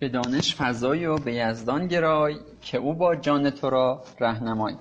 [0.00, 4.74] به دانش فضای و به یزدان گرای که او با جان تو را رهنمای.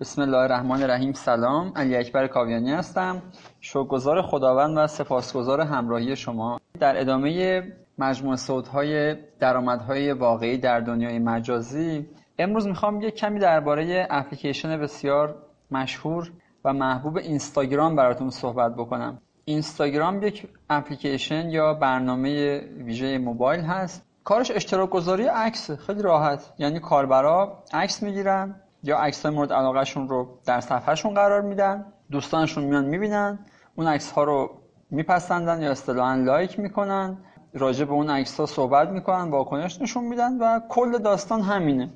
[0.00, 1.12] بسم الله الرحمن الرحیم.
[1.12, 1.72] سلام.
[1.76, 3.22] علی اکبر کاویانی هستم.
[3.60, 6.60] شکرگزار خداوند و سپاسگزار همراهی شما.
[6.80, 7.62] در ادامه
[7.98, 12.06] مجموع صوتهای درآمدهای واقعی در دنیای مجازی
[12.38, 15.36] امروز می‌خوام یک کمی درباره اپلیکیشن بسیار
[15.70, 16.32] مشهور
[16.64, 19.18] و محبوب اینستاگرام براتون صحبت بکنم.
[19.44, 24.09] اینستاگرام یک اپلیکیشن یا برنامه ویژه موبایل هست.
[24.30, 25.70] کارش اشتراک گذاری عکس.
[25.70, 26.52] خیلی راحت.
[26.58, 31.84] یعنی کاربرا عکس می‌گیرن یا عکس مورد علاقهشون رو در صفحهشون قرار میدن.
[32.10, 33.38] دوستانشون میان می‌بینن.
[33.74, 34.50] اون عکس ها رو
[34.90, 37.18] میپسندن یا اصطلاحا لایک می‌کنن.
[37.54, 41.90] راجع به اون عکس ها صحبت می‌کنن واکنش نشون میدن و کل داستان همینه.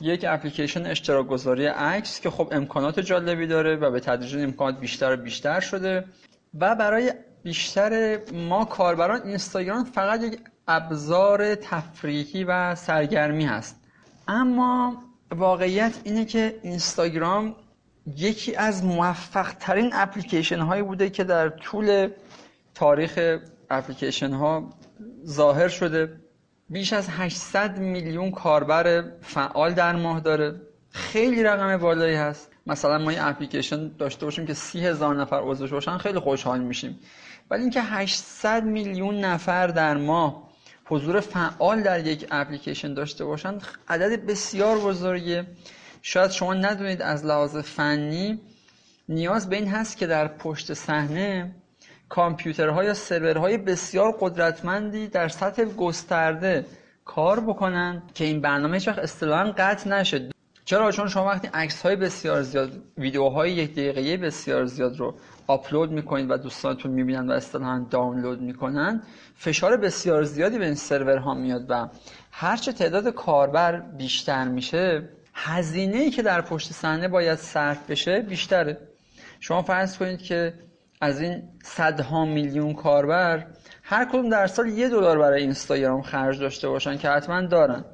[0.00, 5.12] یک اپلیکیشن اشتراک گذاری عکس که خب امکانات جالبی داره و به تدریج امکانات بیشتر
[5.12, 6.04] و بیشتر شده
[6.60, 7.12] و برای
[7.42, 13.80] بیشتر ما کاربران اینستاگرام فقط یک ابزار تفریحی و سرگرمی هست.
[14.28, 17.56] اما واقعیت اینه که اینستاگرام
[18.16, 22.10] یکی از موفق ترین اپلیکیشن هایی بوده که در طول
[22.74, 23.38] تاریخ
[23.70, 24.72] اپلیکیشن ها
[25.26, 26.20] ظاهر شده.
[26.70, 30.60] بیش از 800 میلیون کاربر فعال در ماه داره.
[30.90, 32.50] خیلی رقم بالایی هست.
[32.66, 36.98] مثلا ما یه اپلیکیشن داشته باشیم که سی هزار نفر عضوش باشن خیلی خوشحال میشیم.
[37.50, 40.45] ولی اینکه 800 میلیون نفر در ماه
[40.88, 45.46] حضور فعال در یک اپلیکیشن داشته باشن عدد بسیار بزرگیه
[46.02, 48.40] شاید شما ندونید از لحاظ فنی
[49.08, 51.54] نیاز به این هست که در پشت صحنه
[52.08, 56.66] کامپیوترها یا سرورهای بسیار قدرتمندی در سطح گسترده
[57.04, 60.35] کار بکنن که این برنامه هیچ وقت اصطلاحا قطع نشه
[60.66, 65.14] چرا؟ چون شما وقتی عکس های بسیار زیاد ویدیوهای یک دقیقه بسیار زیاد رو
[65.46, 69.02] آپلود می‌کنید و دوستانتون می‌بینن و اصطلاحا دانلود می‌کنن
[69.36, 71.88] فشار بسیار زیادی به این سرورها میاد و
[72.32, 78.78] هرچه تعداد کاربر بیشتر میشه هزینه ای که در پشت صحنه باید صرف بشه بیشتره.
[79.40, 80.54] شما فرض کنید که
[81.00, 83.46] از این صدها میلیون کاربر
[83.82, 87.84] هر کدوم در سال یه دلار برای اینستاگرام خرج داشته باشن که حتما دارن.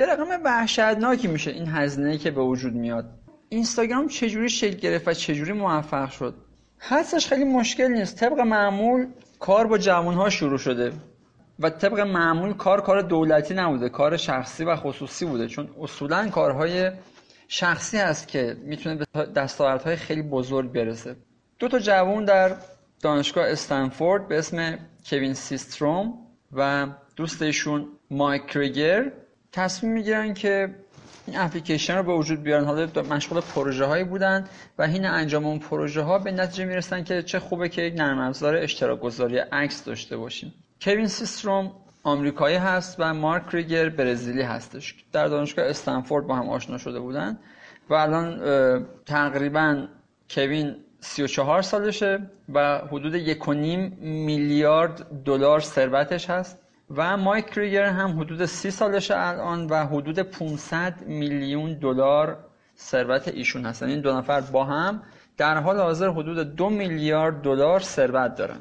[0.00, 3.04] یه رقم وحشتناکی میشه این هزینه که به وجود میاد.
[3.48, 6.34] اینستاگرام چجوری شکل گرفت و چجوری موفق شد؟
[6.78, 8.16] حدسش خیلی مشکل نیست.
[8.16, 9.06] طبق معمول
[9.38, 10.92] کار با جوان ها شروع شده
[11.58, 15.48] و طبق معمول کار کار دولتی نبوده کار شخصی و خصوصی بوده.
[15.48, 16.90] چون اصولا کارهای
[17.48, 21.16] شخصی هست که می‌تونه به دستاوردهای خیلی بزرگ برسه.
[21.58, 22.56] دو تا جوان در
[23.02, 24.78] دانشگاه استنفورد به اسم
[25.10, 26.14] کوین سیستروم
[26.52, 26.86] و
[27.16, 29.12] دوستشون مایک کریگر
[29.52, 30.74] تصمیم می‌گیرن که
[31.26, 32.64] این اپلیکیشن رو به وجود بیارن.
[32.64, 34.44] حالا مشغول پروژه هایی بودن
[34.78, 38.18] و این انجام اون پروژه ها به نتیجه می‌رسن که چه خوبه که یک نرم
[38.18, 40.54] افزار اشتراک گذاری عکس داشته باشیم.
[40.82, 41.72] کوین سیستروم
[42.02, 44.94] آمریکایی هست و مارک کریگر برزیلی هستش.
[45.12, 47.38] در دانشگاه استنفورد با هم آشنا شده بودن
[47.90, 49.86] و الان تقریبا
[50.30, 52.18] کوین 34 سالشه
[52.54, 53.48] و حدود 1.5
[54.00, 56.58] میلیارد دلار ثروتش هست.
[56.96, 62.38] و مایک کریگر هم حدود 30 سالشه الان و حدود 500 میلیون دلار
[62.78, 63.88] ثروت ایشون هستن.
[63.88, 65.02] این دو نفر با هم
[65.36, 68.58] در حال حاضر حدود دو میلیارد دلار ثروت دارن.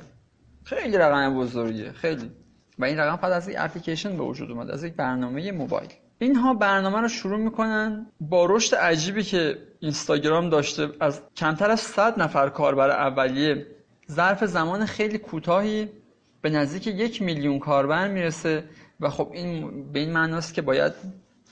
[0.63, 2.31] خیلی رقم بزرگیه خیلی.
[2.79, 5.89] و این رقم فقط از یک اپلیکیشن به وجود اومد از یک برنامه موبایل.
[6.19, 10.89] اینها برنامه رو شروع می‌کنن با رشد عجیبی که اینستاگرام داشته.
[10.99, 13.67] از کمتر از 100 نفر کاربر اولیه.
[14.11, 15.89] ظرف زمان خیلی کوتاهی.
[16.41, 18.63] به نزدیک یک میلیون کاربر می‌رسه
[18.99, 20.93] و خب این به این معناست که باید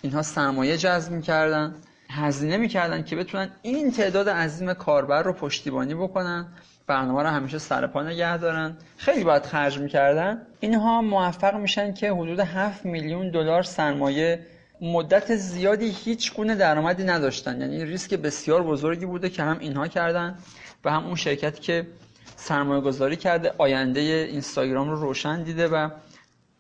[0.02, 1.76] اینها سرمایه جذب می‌کردن
[2.10, 6.48] هزینه می‌کردن که بتونن این تعداد عظیم کاربر رو پشتیبانی بکنن
[6.88, 8.78] برنامه رو همیشه سر پا نگه دارن.
[8.98, 10.42] خیلی باید خرج می‌کردن.
[10.60, 14.46] اینها موفق میشن که حدود 7 میلیون دلار سرمایه.
[14.82, 17.62] مدت زیادی هیچ گونه درآمدی نداشتن.
[17.62, 20.38] یعنی ریسک بسیار بزرگی بوده که هم اینها کردن
[20.86, 21.88] و هم اون شرکتی که
[22.36, 25.90] سرمایه گذاری کرده آینده اینستاگرام رو روشن دیده و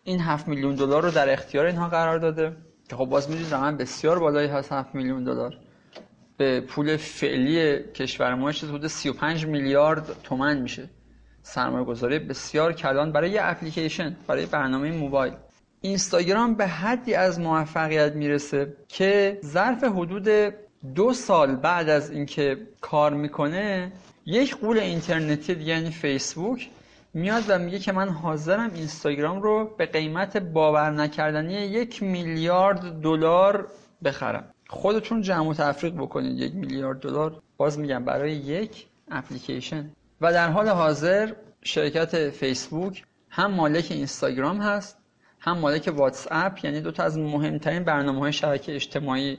[0.04, 2.56] این 7 میلیون دلار رو در اختیار اینها قرار داده
[2.90, 5.58] که خب باز می‌دونید رقم بسیار بالایی هست 7 میلیون دلار.
[6.38, 10.90] به پول فعلی کشور ما حدود 35 میلیارد تومن میشه.
[11.44, 15.34] سرمایه گذاری بسیار کلان برای یه اپلیکیشن برای برنامه موبایل.
[15.82, 20.54] اینستاگرام به حدی از موفقیت می‌رسه که ظرف حدود
[20.96, 23.92] دو سال بعد از اینکه کار می‌کنه
[24.30, 26.70] یک قول اینترنتی یعنی فیسبوک.
[27.14, 33.68] میاد و میگه که من حاضرم اینستاگرام رو به قیمت باور نکردنی یک میلیارد دلار
[34.04, 34.54] بخرم.
[34.68, 37.42] خودتون جمع و تفریق بکنید یک میلیارد دلار.
[37.58, 39.92] باز میگم برای یک اپلیکیشن.
[40.22, 41.34] و در حال حاضر
[41.64, 44.98] شرکت فیسبوک هم مالک اینستاگرام هست
[45.40, 49.38] هم مالک واتس اپ یعنی دو تا از مهمترین برنامه های شبکه اجتماعی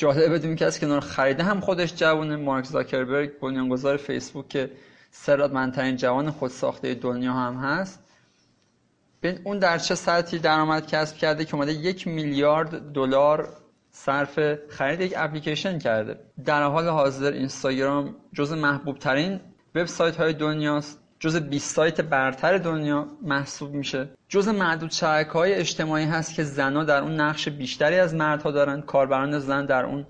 [0.00, 2.36] جالب بدونیم که از کنار خریده هم خودش جوونه.
[2.36, 4.70] مارک زاکربرگ بنیانگذار فیسبوک که
[5.12, 8.02] ثروتمندترین جوان خود ساخته دنیا هم هست.
[9.44, 13.48] اون در چه سطحی درآمد کسب کرده که اومده یک میلیارد دلار
[13.90, 14.38] صرف
[14.68, 16.20] خرید یک اپلیکیشن کرده.
[16.44, 19.40] در حال حاضر اینستاگرام جز محبوب ترین
[19.74, 20.99] وبسایت های دنیاست.
[21.20, 24.08] جز 20 سایت برتر دنیا محسوب میشه.
[24.28, 28.80] جز معدود شبکه های اجتماعی هست که زنها در اون نقش بیشتری از مردها دارن.
[28.80, 30.06] کاربران زن در اون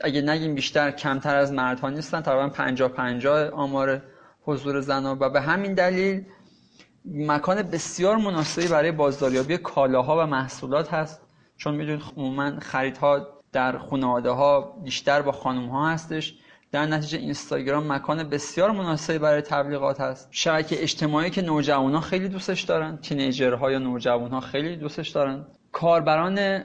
[0.00, 2.20] اگه نگیم بیشتر کمتر از مردها نیستن.
[2.20, 4.02] تقریبا 50 50 آمار
[4.42, 6.24] حضور زنها و به همین دلیل
[7.04, 11.20] مکان بسیار مناسبی برای بازاریابی کالاها و محصولات هست.
[11.56, 16.38] چون می‌دونید عموما خریدها در خانواده ها بیشتر با خانم ها هستش.
[16.72, 20.28] در نتیجه اینستاگرام مکان بسیار مناسبی برای تبلیغات هست.
[20.30, 25.46] شبکه اجتماعی که ها خیلی دوستش دارن تینیجرها یا ها خیلی دوستش دارن.
[25.72, 26.64] کاربران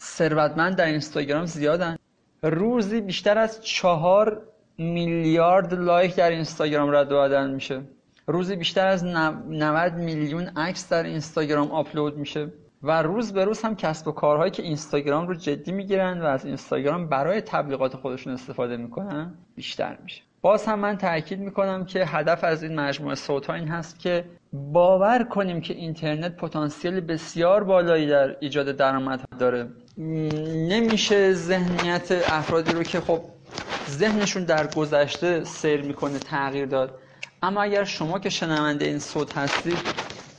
[0.00, 1.96] ثروتمند در اینستاگرام زیادن.
[2.42, 4.42] روزی بیشتر از چهار
[4.78, 7.82] میلیارد لایک در اینستاگرام رد و بدل میشه.
[8.26, 12.52] روزی بیشتر از 90 میلیون عکس در اینستاگرام آپلود میشه.
[12.82, 16.44] و روز به روز هم کسب و کارهایی که اینستاگرام رو جدی می‌گیرن و از
[16.44, 20.22] اینستاگرام برای تبلیغات خودشون استفاده می‌کنن بیشتر میشه.
[20.40, 24.24] باز هم من تاکید می‌کنم که هدف از این مجموعه صوت ها این هست که
[24.52, 29.68] باور کنیم که اینترنت پتانسیل بسیار بالایی در ایجاد درآمد داره.
[30.68, 33.20] نمیشه ذهنیت افرادی رو که خب
[33.90, 36.98] ذهنشون در گذشته سیر می‌کنه تغییر داد.
[37.42, 39.78] اما اگر شما که شنونده این صوت هستید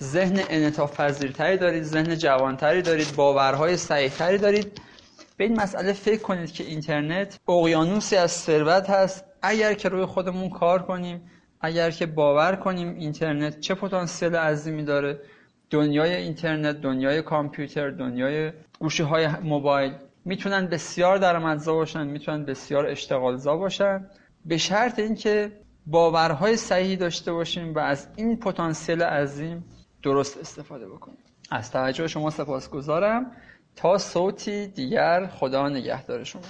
[0.04, 4.82] ذهن انعطاف پذیرتری دارید ذهن جوانتری دارید باورهای صحیحتری دارید.
[5.38, 9.26] به این مسئله فکر کنید که اینترنت اقیانوسی از ثروت هست.
[9.42, 11.22] اگر که روی خودمون کار کنیم
[11.62, 15.22] اگر که باور کنیم اینترنت چه پتانسیل عظیمی داره.
[15.70, 19.94] دنیای اینترنت دنیای کامپیوتر دنیای گوشی های موبایل
[20.26, 24.06] می‌تونن بسیار درآمدزا باشن می‌تونن بسیار اشتغالزا باشن.
[24.46, 25.52] به شرط اینکه
[25.86, 29.66] باورهای صحیحی داشته باشیم و از این پتانسیل عظیم
[30.04, 31.18] درست استفاده بکنیم.
[31.52, 33.32] از توجه شما سپاسگزارم.
[33.76, 36.42] تا صوتی دیگر خدا نگهدار شما.